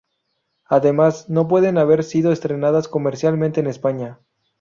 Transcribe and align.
Además, 0.65 1.29
no 1.29 1.47
pueden 1.47 1.77
haber 1.77 2.03
sido 2.03 2.31
estrenadas 2.31 2.87
comercialmente 2.87 3.59
en 3.59 3.67
España. 3.67 4.19